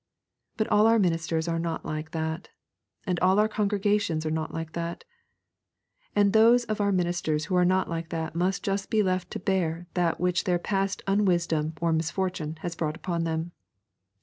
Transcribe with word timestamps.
But 0.57 0.67
all 0.69 0.87
our 0.87 0.97
ministers 0.97 1.47
are 1.47 1.59
not 1.59 1.85
like 1.85 2.09
that. 2.09 2.49
And 3.05 3.19
all 3.19 3.37
our 3.37 3.47
congregations 3.47 4.25
are 4.25 4.31
not 4.31 4.51
like 4.51 4.73
that. 4.73 5.03
And 6.15 6.33
those 6.33 6.63
of 6.63 6.81
our 6.81 6.91
ministers 6.91 7.45
who 7.45 7.55
are 7.55 7.63
not 7.65 7.87
like 7.87 8.09
that 8.09 8.33
must 8.33 8.63
just 8.63 8.89
be 8.89 9.03
left 9.03 9.29
to 9.29 9.39
bear 9.39 9.85
that 9.93 10.19
which 10.19 10.45
their 10.45 10.57
past 10.57 11.03
unwisdom 11.05 11.75
or 11.79 11.93
misfortune 11.93 12.57
has 12.63 12.73
brought 12.75 12.95
upon 12.95 13.25
them. 13.25 13.51